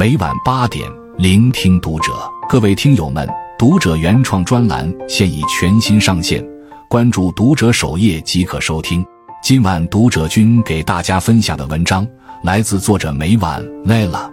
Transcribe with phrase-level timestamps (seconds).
[0.00, 2.10] 每晚八点，聆听读者。
[2.48, 6.42] 各位听友们，读者原创专栏现已全新上线，
[6.88, 9.04] 关注读者首页即可收听。
[9.42, 12.08] 今晚读者君给大家分享的文章
[12.42, 14.30] 来自作者每晚累了。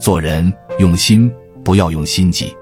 [0.00, 1.30] 做人用心，
[1.64, 2.52] 不要用心计。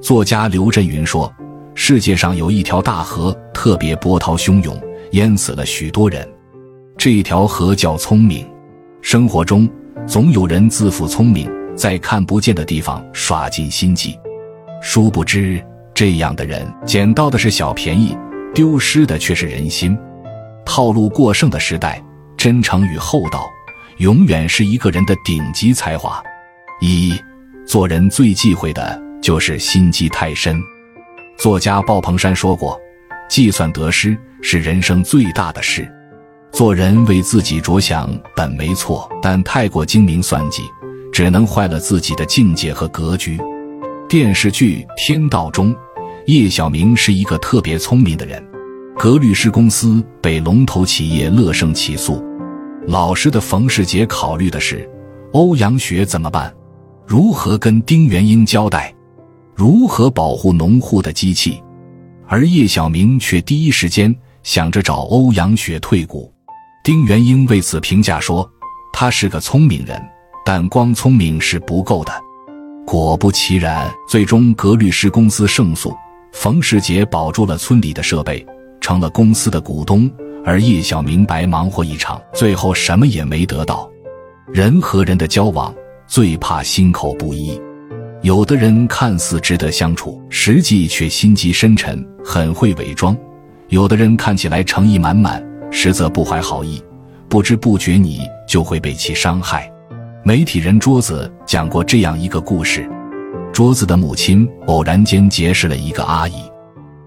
[0.00, 1.34] 作家刘震云说
[1.74, 4.80] ：“世界上有一条大河，特别波涛汹涌，
[5.14, 6.24] 淹死了许多人。
[6.96, 8.48] 这一条河叫聪明。
[9.00, 9.68] 生活中
[10.06, 11.50] 总有人自负聪明。”
[11.82, 14.16] 在看不见的地方耍尽心计，
[14.80, 15.60] 殊不知
[15.92, 18.16] 这样的人捡到的是小便宜，
[18.54, 19.98] 丢失的却是人心。
[20.64, 22.00] 套路过剩的时代，
[22.36, 23.50] 真诚与厚道
[23.96, 26.22] 永远是一个人的顶级才华。
[26.80, 27.20] 一
[27.66, 30.62] 做人最忌讳的就是心机太深。
[31.36, 32.80] 作家鲍鹏山说过
[33.28, 35.92] ：“计算得失是人生最大的事。
[36.52, 40.62] 做人为自己着想本没错，但太过精明算计。”
[41.12, 43.38] 只能坏了自己的境界和格局。
[44.08, 45.74] 电视剧《天道》中，
[46.26, 48.42] 叶晓明是一个特别聪明的人。
[48.96, 52.22] 格律师公司被龙头企业乐盛起诉，
[52.86, 54.88] 老实的冯世杰考虑的是
[55.32, 56.52] 欧阳雪怎么办，
[57.06, 58.94] 如何跟丁元英交代，
[59.54, 61.62] 如何保护农户的机器，
[62.28, 66.32] 而叶小明却第一时间想着找欧阳雪退股。
[66.84, 68.48] 丁元英为此评价说
[68.92, 70.00] ：“他是个聪明人。”
[70.44, 72.12] 但光聪明是不够的，
[72.84, 75.94] 果不其然，最终格律师公司胜诉，
[76.32, 78.44] 冯世杰保住了村里的设备，
[78.80, 80.10] 成了公司的股东，
[80.44, 83.88] 而叶晓明白忙活一场，最后什么也没得到。
[84.52, 85.72] 人和人的交往
[86.06, 87.58] 最怕心口不一，
[88.22, 93.14] 有的人看似值得相处，实际却心机深沉，很会伪装；
[93.68, 96.82] 有的人看起来诚意满满，实则不怀好意，
[97.28, 99.70] 不知不觉你就会被其伤害。
[100.24, 102.88] 媒体人桌子讲过这样一个故事：
[103.52, 106.34] 桌子的母亲偶然间结识了一个阿姨，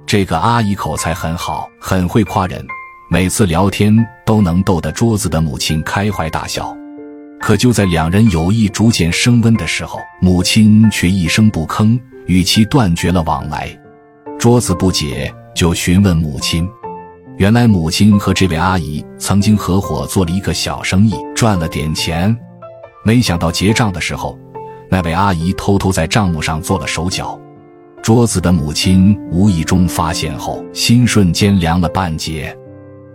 [0.05, 2.61] 这个阿姨口才很好，很会夸人，
[3.09, 6.75] 每次聊天都能逗得桌子的母亲开怀大笑。
[7.39, 13.69] 可就在两人友谊逐渐升温的时候，母亲却一声不吭，与其断绝了往来。
[14.37, 16.67] 桌子不解，就询问母亲。
[17.37, 22.37] 原来母亲和这位阿姨曾经合伙做了一个小生意，赚了点钱。
[23.05, 24.35] 没想到结账的时候，
[24.89, 27.39] 那位阿姨偷偷在账目上做了手脚。
[28.01, 32.57] 桌子的母亲无意中发现后，心瞬间凉了半截。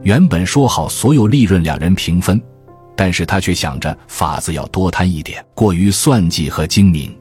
[0.03, 2.41] 原本说好所有利润两人平分，
[2.95, 7.13] 但是他却想着法子要多贪一点，过于算计和精明。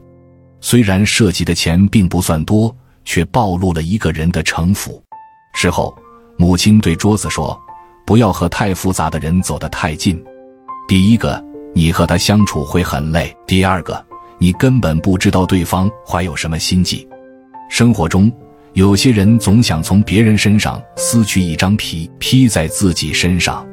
[0.61, 5.03] 虽然涉及的钱并不算多，却暴露了一个人的城府。
[5.55, 5.97] 事后，
[6.37, 7.59] 母亲对桌子说
[8.05, 10.23] ：“不要和太复杂的人走得太近。
[10.87, 11.43] 第一个。”
[11.73, 13.35] 你和他相处会很累。
[13.47, 14.03] 第二个，
[14.37, 17.07] 你根本不知道对方怀有什么心计。
[17.69, 18.31] 生活中，
[18.73, 23.67] 有些人总想从别人身上撕去一张皮，披在自己身上，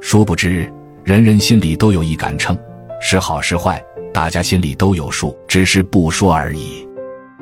[0.00, 0.70] 殊不知，
[1.04, 2.56] 人人心里都有一杆秤，
[3.00, 6.86] 是好是坏，大家心里都有数，只是不说而已。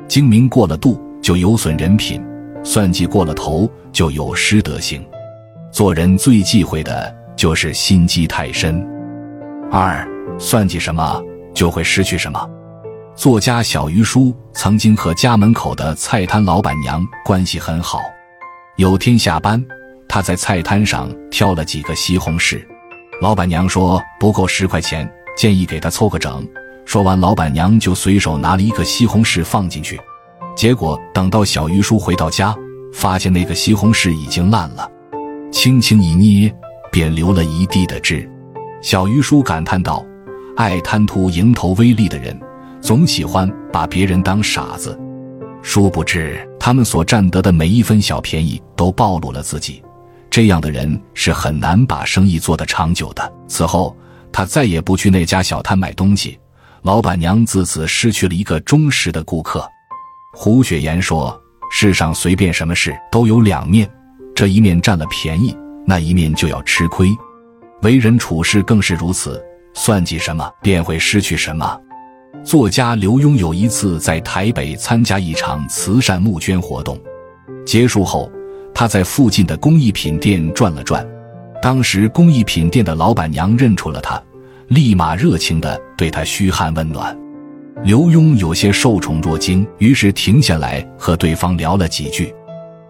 [0.07, 2.21] 精明过了度，就有损人品；
[2.63, 5.05] 算计过了头，就有失德行。
[5.71, 8.83] 做人最忌讳的就是心机太深。
[9.71, 10.07] 二
[10.39, 11.21] 算计什么
[11.53, 12.49] 就会失去什么。
[13.15, 18.01] 作家小鱼叔曾经和家门口的菜摊老板娘关系很好。
[18.77, 19.63] 有天下班，
[20.07, 22.65] 他在菜摊上挑了几个西红柿，
[23.21, 25.07] 老板娘说不够十块钱，
[25.37, 26.47] 建议给他凑个整。
[26.85, 29.99] 说完，老板娘就随手拿了一个西红柿放进去。
[30.55, 32.55] 结果等到小鱼叔回到家，
[32.91, 34.89] 发现那个西红柿已经烂了，
[35.51, 36.51] 轻轻一捏，
[36.91, 38.27] 便流了一地的汁。
[38.81, 40.05] 小鱼叔感叹道
[40.55, 42.39] ：“爱贪图蝇头微利的人，
[42.79, 44.97] 总喜欢把别人当傻子。
[45.61, 49.83] 殊不知，他们所占得的每一分小便宜，都暴露了自己。
[50.29, 53.95] 这样的人是很难把生意做得长久的。”此后，
[54.31, 56.39] 他再也不去那家小摊买东西，
[56.83, 59.67] 老板娘自此失去了一个忠实的顾客。
[60.33, 61.37] 胡雪岩说
[61.69, 63.89] ：“世上随便什么事都有两面，
[64.33, 65.53] 这一面占了便宜，
[65.85, 67.09] 那一面就要吃亏。”
[67.81, 69.41] 为人处事更是如此，
[69.73, 71.79] 算计什么便会失去什么。
[72.43, 76.99] 作家刘墉有一次在台北参加一场慈善募捐活动，
[77.65, 78.31] 结束后，
[78.73, 81.05] 他在附近的工艺品店转了转。
[81.61, 84.21] 当时工艺品店的老板娘认出了他，
[84.67, 87.17] 立马热情地对他嘘寒问暖。
[87.83, 92.33] 刘墉有些受宠若惊，于是停下来和对方聊了几句。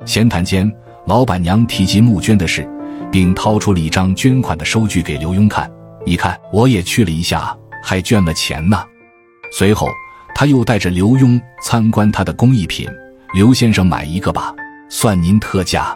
[0.05, 0.71] 闲谈间，
[1.05, 2.67] 老板娘提及募捐的事。
[3.11, 5.69] 并掏出了一张捐款的收据给刘墉看，
[6.05, 8.83] 你看，我也去了一下，还捐了钱呢。
[9.51, 9.87] 随后，
[10.35, 12.87] 他又带着刘墉参观他的工艺品。
[13.33, 14.53] 刘先生买一个吧，
[14.89, 15.95] 算您特价。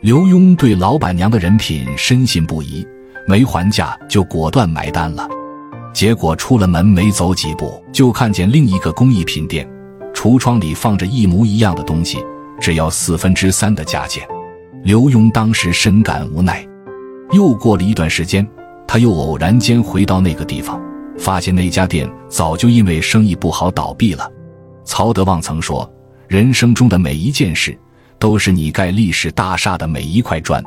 [0.00, 2.86] 刘墉对老板娘的人品深信不疑，
[3.26, 5.28] 没还价就果断买单了。
[5.92, 9.68] 结果出了门没走几步，就看见另一个工艺品店，
[10.14, 12.18] 橱窗里放着一模一样的东西，
[12.58, 14.26] 只要四分之三的价钱。
[14.84, 16.66] 刘墉当时深感无奈。
[17.30, 18.46] 又过了一段时间，
[18.86, 20.80] 他又偶然间回到那个地方，
[21.16, 24.30] 发现那家店早就因为生意不好倒闭了。
[24.84, 25.88] 曹德旺曾说
[26.26, 27.78] ：“人生中的每一件事，
[28.18, 30.62] 都是你盖历史大厦的每一块砖。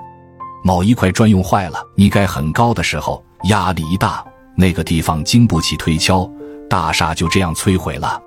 [0.63, 4.23] 某一块砖用坏了，你盖很高的时候，压力一大。”
[4.57, 6.29] 那个地方经不起推敲，
[6.69, 8.17] 大厦就这样摧毁了。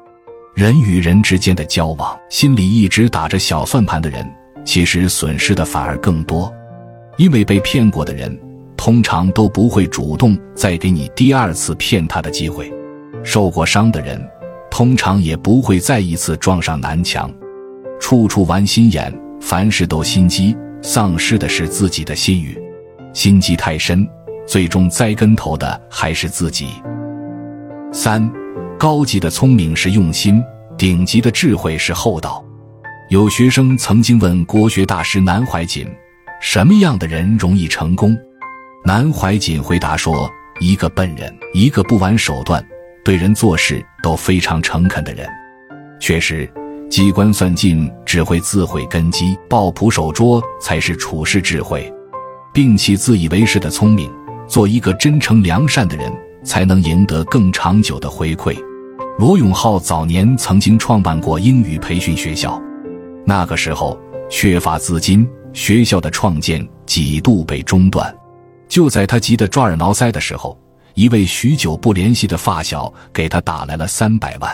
[0.54, 4.30] 人与人之间的交往，心里一直打着小算盘的人，
[4.68, 6.52] 其实损失的反而更多。
[7.16, 8.38] 因为被骗过的人，
[8.76, 12.66] 通常都不会主动再给你第二次骗他的机会；
[13.24, 14.22] 受过伤的人，
[14.70, 17.32] 通常也不会再一次撞上南墙。
[17.98, 19.10] 处处玩心眼，
[19.40, 22.60] 凡事都心机，丧失的是自己的信誉。
[23.14, 24.06] 心机太深。
[24.46, 26.68] 最终栽跟头的还是自己。
[27.92, 28.30] 三，
[28.78, 30.42] 高级的聪明是用心，
[30.76, 32.42] 顶级的智慧是厚道。
[33.10, 35.86] 有学生曾经问国学大师南怀瑾
[36.42, 38.14] ：“什么样的人容易成功？”
[38.84, 42.62] 南怀瑾回答说：“一个笨人，一个不玩手段，
[43.02, 45.26] 对人做事都非常诚恳的人。”
[45.98, 46.46] 确实，
[46.90, 51.90] 机关算尽只会自毁根基，抱朴守拙才是处世智慧。
[52.52, 54.12] 摒弃自以为是的聪明。
[54.46, 56.12] 做一个真诚良善的人，
[56.42, 58.54] 才能赢得更长久的回馈。
[59.18, 62.58] 罗永浩早年曾经创办过英语培训学校，
[63.28, 68.16] 那个时候缺乏资金，学校的创建几度被中断。
[68.70, 70.58] 就在他急得抓耳挠腮的时候，
[70.94, 74.50] 一位许久不联系的发小给他打来了三百万。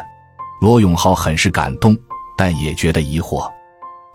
[0.60, 1.96] 罗永浩很是感动，
[2.36, 3.48] 但也觉得疑惑。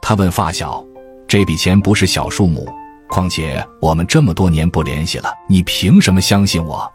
[0.02, 0.84] 他问发小
[1.26, 2.68] ：“这笔钱不是小数目？”
[3.08, 6.86] 况且我们这么多年不联系了，你凭什么相信我？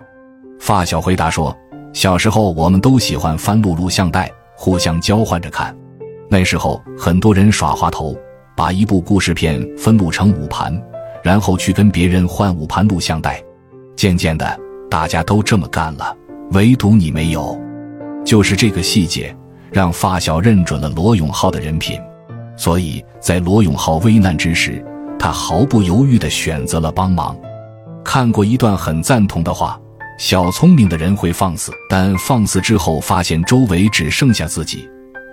[0.61, 1.57] 发小回答说
[1.95, 5.75] ：“小时候我们都喜欢翻录录像带，互相交换着看。
[6.29, 8.17] 那时候很多人耍滑头，
[8.57, 10.81] 把一部故事片分录成五盘，
[11.23, 13.43] 然后去跟别人换五盘录像带。
[13.97, 14.59] 渐渐的，
[14.91, 16.17] 大家都这么干了，
[16.53, 17.59] 唯独你没有。
[18.25, 19.37] 就是这个细节，
[19.71, 22.01] 让发小认准了罗永浩的人品，
[22.57, 24.85] 所以在罗永浩危难之时。”
[25.17, 27.35] 他毫不犹豫地选择了帮忙。
[28.05, 29.81] 看过一段很赞同的话：
[30.19, 34.81] 小聪明的人会放肆，但放肆之后发现周围只剩下自己；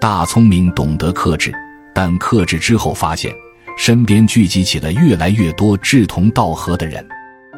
[0.02, 1.54] 大聪明懂得克制，
[1.94, 3.32] 但克制之后发现
[3.78, 7.08] 身边聚集起了越来越多志同道合的人。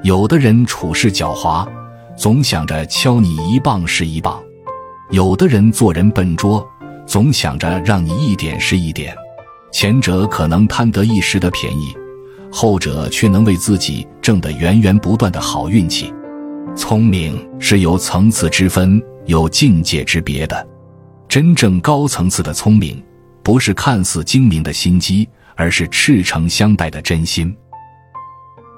[0.04, 1.66] 有的人处事狡猾，
[2.18, 4.44] 总想着敲你一棒是一棒；
[5.10, 6.62] 有的人做人笨拙，
[7.08, 9.16] 总想着让你一点是一点。
[9.72, 11.96] 前者可能贪得一时的便宜。
[12.52, 16.14] 后者却能为自己挣得源源不断的好运气。
[16.76, 20.68] 聪明是有层次之分、有境界之别的。
[21.34, 23.04] 真正高层次的聪明，
[23.42, 27.52] 不是看似精明的心机，而是赤诚相待的真心。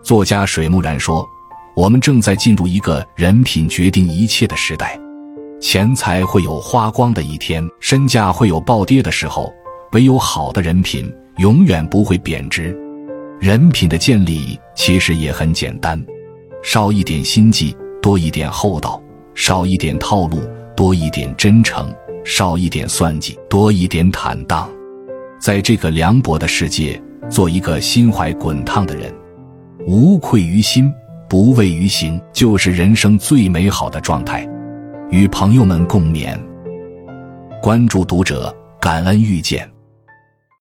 [0.01, 1.27] 作家水木然说
[1.75, 4.97] ：“我们正在进入一个人品决定一切的时代。
[5.59, 9.53] 钱财会有花光的一天，身价会有暴跌的时候，
[9.91, 12.73] 唯有好的人品永远不会贬值。”
[13.37, 16.01] 人品的建立其实也很简单，
[16.63, 18.97] 少一点心计，多一点厚道；
[19.33, 20.39] 少一点套路，
[20.73, 21.85] 多一点真诚；
[22.25, 24.67] 少一点算计，多一点坦荡。
[25.39, 29.13] 在这个凉薄的世界，做一个心怀滚烫的人，
[29.85, 30.91] 无愧于心，
[31.29, 34.49] 不畏于行，就是人生最美好的状态。
[35.11, 36.35] 与朋友们共勉。
[37.61, 39.74] 关注读者，感恩遇见。